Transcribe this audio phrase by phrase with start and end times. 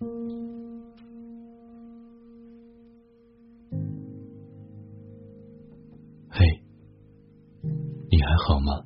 [0.00, 0.06] 嘿，
[8.08, 8.84] 你还好吗？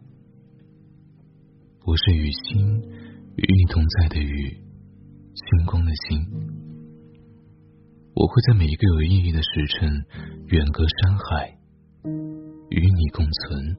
[1.85, 2.67] 我是雨星，
[3.37, 4.57] 与你同在的雨，
[5.35, 6.27] 星光的星。
[8.15, 10.07] 我会在每一个有意义的时辰，
[10.47, 11.59] 远隔山海，
[12.71, 13.77] 与你共存。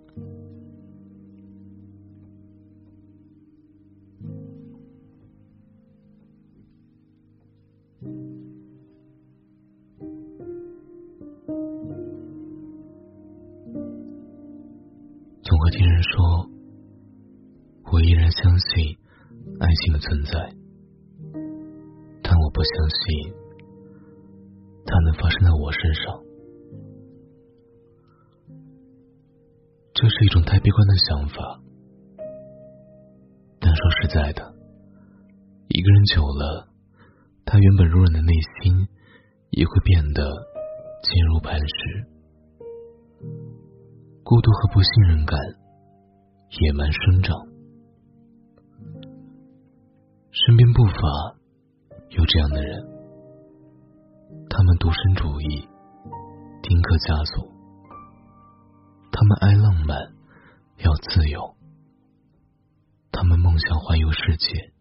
[15.64, 16.50] 会听人说，
[17.90, 18.98] 我依然相信
[19.62, 20.34] 爱情的存在，
[22.22, 23.34] 但我不相信
[24.86, 26.20] 它能发生在我身上。
[29.94, 31.62] 这是一种太悲观的想法，
[33.62, 34.54] 但说实在的，
[35.70, 36.68] 一个人久了，
[37.46, 38.86] 他原本柔软的内心
[39.52, 40.26] 也会变得
[41.04, 42.13] 坚如磐石。
[44.26, 45.38] 孤独和不信任感
[46.62, 47.36] 野蛮生长，
[50.32, 51.36] 身边不乏
[52.10, 52.82] 有这样的人，
[54.50, 55.68] 他们独身主义，
[56.62, 57.52] 丁克家族，
[59.12, 59.98] 他们爱浪漫，
[60.78, 61.56] 要自由，
[63.12, 64.72] 他们梦想环游世界，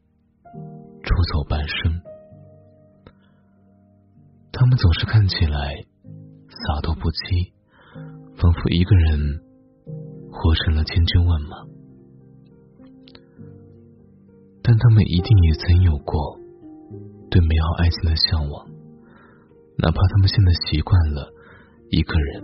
[1.03, 2.01] 出走半生，
[4.53, 5.85] 他们总是看起来
[6.49, 7.52] 洒脱不羁。
[8.43, 9.41] 仿佛一个人
[10.33, 11.57] 活成了千军万马，
[14.65, 16.41] 但他们一定也曾有过
[17.31, 18.67] 对美好爱情的向往，
[19.79, 21.33] 哪怕他们现在习惯了
[21.91, 22.43] 一个人，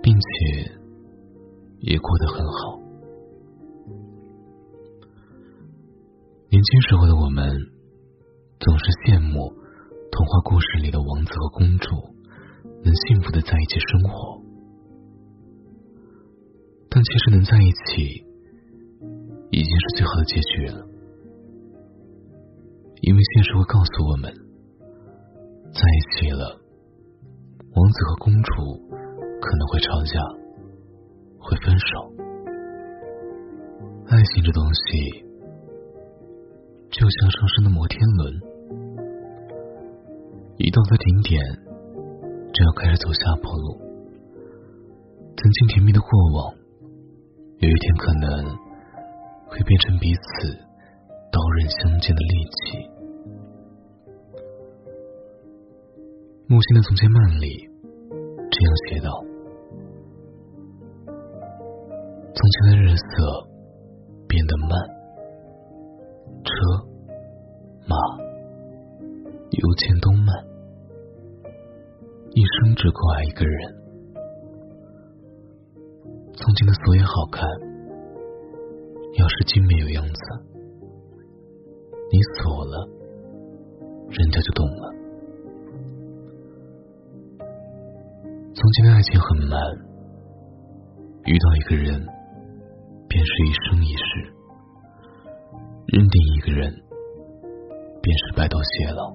[0.00, 0.78] 并且
[1.80, 2.78] 也过得很好。
[6.50, 7.50] 年轻时候的我们
[8.60, 9.52] 总是羡慕
[10.12, 11.88] 童话故事里的王子和公主
[12.84, 14.38] 能幸福的在一起生活。
[16.92, 18.26] 但其实能在一起，
[19.52, 20.84] 已经是最好的结局了。
[23.00, 24.34] 因为现实会告诉我们，
[25.72, 26.60] 在一起了，
[27.74, 28.50] 王子和公主
[29.40, 30.20] 可能会吵架，
[31.38, 31.86] 会分手。
[34.08, 35.22] 爱情这东西，
[36.90, 38.34] 就像上升的摩天轮，
[40.58, 41.40] 一到了顶点，
[42.52, 43.80] 就要开始走下坡路。
[45.36, 46.59] 曾经甜蜜的过往。
[47.60, 48.56] 有一天可能
[49.46, 50.48] 会变成彼此
[51.30, 52.88] 刀刃相见的利器。
[56.46, 57.68] 木心的《从前慢》里
[58.50, 59.22] 这样写道
[62.32, 63.04] ：“从前的日色
[64.26, 64.70] 变得慢，
[66.42, 66.50] 车
[67.86, 67.94] 马
[69.50, 70.32] 邮件都慢，
[72.32, 73.79] 一生只够爱一个人。”
[76.34, 77.46] 从前的锁也好看，
[79.14, 80.20] 钥匙精没有样子。
[82.10, 82.88] 你锁了，
[84.08, 84.94] 人家就懂了。
[88.54, 89.60] 从前的爱情很慢，
[91.26, 92.06] 遇到一个人，
[93.08, 94.32] 便是一生一世；
[95.86, 96.72] 认定一个人，
[98.02, 99.14] 便是白头偕老。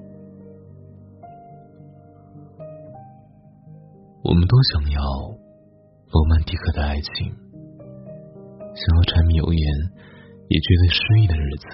[4.24, 5.35] 我们都想要。
[6.12, 9.62] 罗曼蒂克的爱情，想要柴米油盐
[10.48, 11.68] 也觉得诗意的日子，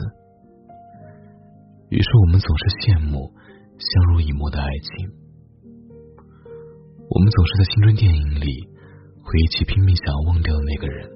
[1.90, 3.32] 于是我们总是羡慕
[3.78, 5.12] 相濡以沫的爱情。
[7.10, 8.68] 我们总是在青春电影里
[9.22, 11.10] 回忆起拼命想要忘掉的那个人。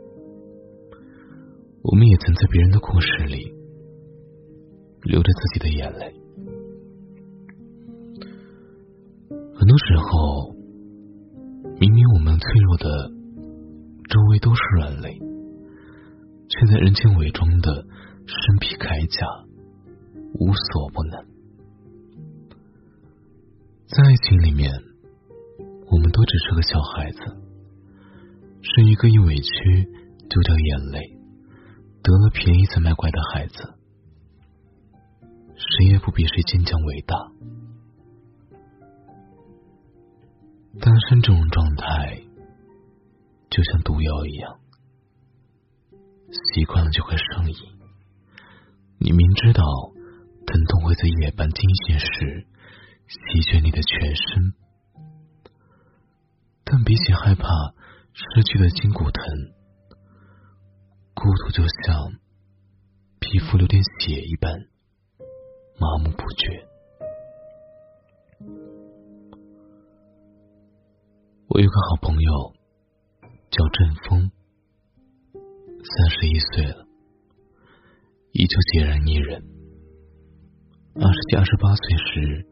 [1.82, 3.54] 我们也曾在别人的故事里
[5.04, 6.14] 流着自己的眼泪。
[9.54, 10.55] 很多时候，
[11.80, 13.16] 明明我们脆弱的。
[14.08, 15.20] 周围都是软肋，
[16.48, 17.84] 却在人间伪装的
[18.28, 19.26] 身披铠甲，
[20.40, 21.26] 无所不能。
[23.88, 24.72] 在爱情里面，
[25.92, 27.20] 我们都只是个小孩子，
[28.62, 29.84] 是一个一委屈
[30.30, 31.18] 就掉眼泪，
[32.04, 33.74] 得了便宜才卖乖的孩子，
[35.58, 37.18] 谁也不比谁坚强伟大。
[40.80, 42.22] 单身这种状态。
[43.50, 44.60] 就像毒药一样，
[46.30, 47.56] 习惯了就会上瘾。
[48.98, 49.64] 你明知道
[50.46, 52.48] 疼痛会在夜半惊醒时
[53.08, 54.54] 席卷你的全身，
[56.66, 57.48] 但比起害怕
[58.12, 59.24] 失去的筋骨疼，
[61.14, 62.20] 孤独就像
[63.20, 64.52] 皮肤流点血一般
[65.80, 66.68] 麻木不觉。
[71.56, 72.54] 我有个好朋友
[73.50, 74.30] 叫振峰，
[75.32, 76.86] 三十一岁了，
[78.34, 79.42] 依旧孑然一人。
[80.96, 82.46] 二十七、二十八岁时，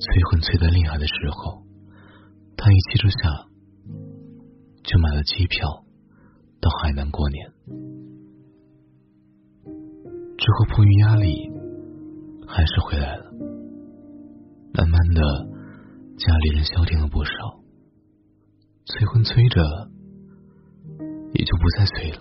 [0.00, 1.62] 催婚催得厉害的时候，
[2.56, 3.46] 他一气之下
[4.82, 5.84] 就买了机票
[6.60, 7.52] 到海南过年。
[10.36, 11.48] 之后迫于压力，
[12.48, 13.30] 还是回来了。
[14.74, 15.22] 慢慢的，
[16.18, 17.59] 家里人消停了不少，
[18.90, 19.62] 催婚催着，
[21.32, 22.18] 也就不再催了。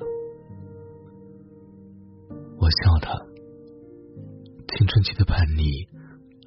[2.60, 3.18] 我笑他，
[4.78, 5.88] 青春期的叛逆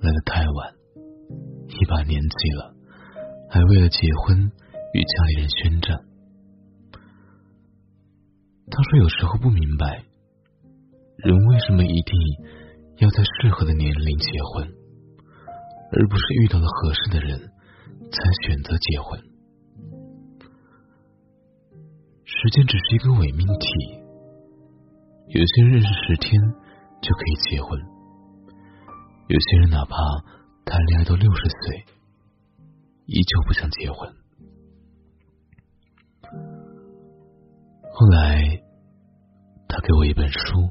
[0.00, 0.74] 来的太晚，
[1.68, 2.72] 一把年纪了，
[3.50, 4.38] 还为了结婚
[4.94, 5.98] 与家里人宣战。
[8.70, 10.04] 他说有时候不明白，
[11.16, 12.14] 人为什么一定
[12.98, 14.72] 要在适合的年龄结婚。
[15.94, 19.20] 而不是遇到了合适的人才选择结婚。
[22.34, 23.66] 时间只是一个伪命题，
[25.28, 26.40] 有些人认识十天
[27.00, 27.78] 就可以结婚，
[29.28, 29.96] 有些人哪怕
[30.64, 31.84] 谈恋爱到六十岁，
[33.06, 34.12] 依旧不想结婚。
[37.92, 38.60] 后来，
[39.68, 40.68] 他给我一本书，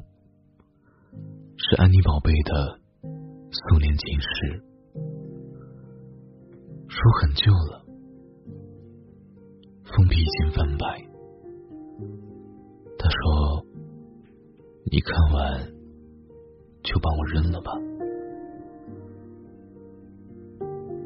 [1.56, 2.80] 是安妮宝贝的
[3.50, 4.26] 《素年锦时》。
[6.88, 7.86] 书很旧了，
[9.84, 11.11] 封皮已经泛白。
[14.92, 15.72] 你看完
[16.84, 17.72] 就把我扔了吧。”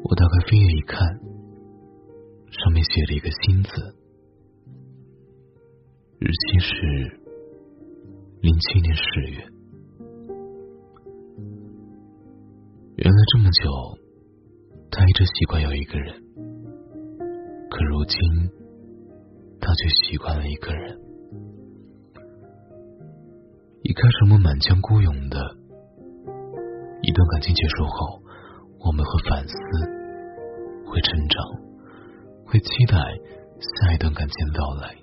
[0.03, 0.99] 我打开扉页一看，
[2.51, 3.71] 上面写了一个“新”字，
[6.19, 6.75] 日期是
[8.41, 9.39] 零七年十月。
[12.97, 13.97] 原来这么久。
[14.89, 16.11] 他一直习惯有一个人，
[17.69, 18.19] 可如今
[19.59, 20.99] 他却习惯了一个人。
[23.87, 25.39] 一开始我们满腔孤勇的，
[27.01, 28.21] 一段感情结束后，
[28.83, 29.55] 我们会反思，
[30.83, 31.39] 会成长，
[32.45, 32.97] 会期待
[33.63, 34.93] 下一段感情到来。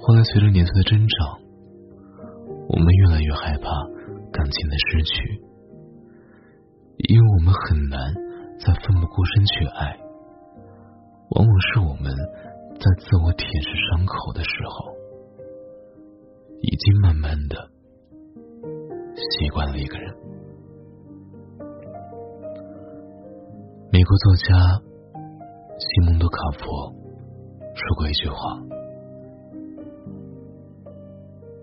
[0.00, 1.44] 后来随着年岁的增长，
[2.70, 3.68] 我们越来越害怕
[4.32, 5.42] 感情的失去。
[6.96, 8.00] 因为我们很难
[8.64, 10.00] 再奋不顾身去爱，
[11.36, 12.16] 往往是我们
[12.80, 14.93] 在自我舔舐伤口的时候，
[16.64, 17.70] 已经慢慢的
[19.14, 20.14] 习惯了一个人。
[23.92, 24.82] 美国作家
[25.78, 26.92] 西蒙多卡佛
[27.74, 28.36] 说过一句话：“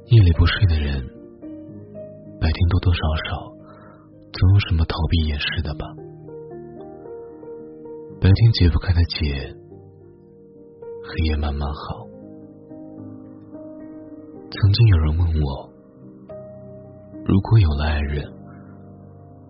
[0.05, 1.03] 夜里不睡的人，
[2.39, 2.99] 白天多多少
[3.29, 3.51] 少。”
[4.31, 5.85] 总有什么逃避掩饰的吧？
[8.21, 9.53] 白天解不开的结，
[11.03, 12.07] 黑夜慢慢好。
[14.51, 15.69] 曾经有人问我，
[17.25, 18.31] 如果有了爱人，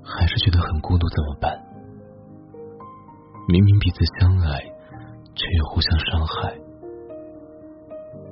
[0.04, 1.60] 还是觉得很孤独怎么办？
[3.48, 4.62] 明明彼此相爱，
[5.34, 6.54] 却又互相伤害。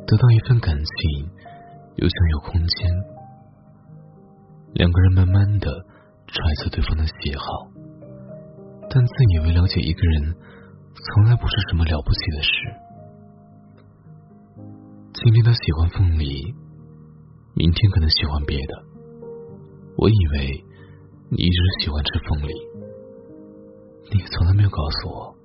[0.06, 1.30] 得到一份感情，
[1.96, 2.92] 又想有空间，
[4.74, 5.86] 两个人慢慢的。
[6.32, 7.44] 揣测对方的喜好，
[8.88, 10.36] 但自以为了解一个人，
[10.94, 12.52] 从来不是什么了不起的事。
[15.12, 16.54] 今天他喜欢凤梨，
[17.54, 18.86] 明天可能喜欢别的。
[19.98, 20.64] 我以为
[21.30, 22.54] 你一直喜欢吃凤梨，
[24.12, 25.36] 你从来没有告诉我，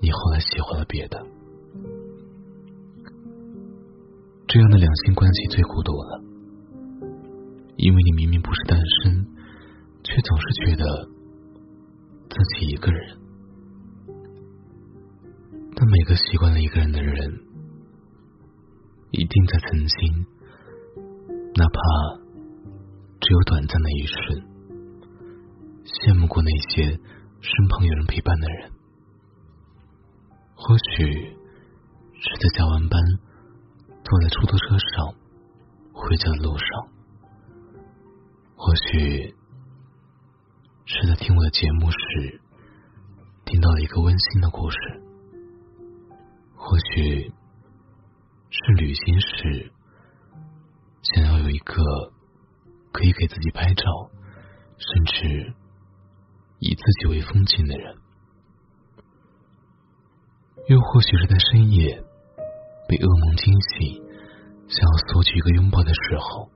[0.00, 1.26] 你后来喜欢了别的。
[4.46, 6.22] 这样的两性关系最孤独了。
[7.76, 9.26] 因为你明明不是单身，
[10.04, 11.08] 却总是觉得
[12.30, 13.18] 自己一个人。
[15.74, 17.43] 但每个习惯了一个人的人，
[19.14, 20.26] 一定在曾经，
[21.54, 21.78] 哪怕
[23.20, 24.42] 只有短暂的一瞬，
[25.84, 26.98] 羡慕过那些
[27.40, 28.72] 身旁有人陪伴的人。
[30.56, 33.00] 或许是在加完班，
[34.02, 35.14] 坐在出租车上
[35.92, 36.66] 回家的路上。
[38.56, 39.34] 或许
[40.86, 42.40] 是在听我的节目时，
[43.44, 44.78] 听到了一个温馨的故事；
[46.56, 47.32] 或许
[48.56, 49.72] 是旅行时，
[51.02, 51.74] 想要有一个
[52.92, 53.84] 可以给自己拍照，
[54.78, 55.54] 甚至
[56.60, 57.96] 以自己为风景的人；
[60.68, 62.00] 又或许是在深夜
[62.88, 64.00] 被噩梦惊醒，
[64.68, 66.48] 想要索取一个拥抱的时候。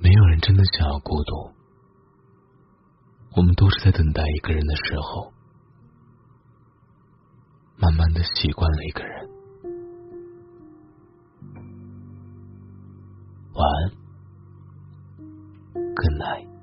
[0.00, 1.52] 没有人真的想要孤独，
[3.36, 5.32] 我们都是在等待一个人的时候，
[7.78, 9.28] 慢慢的习惯了一个人。
[13.52, 13.90] 晚安
[15.94, 16.55] ，Good night。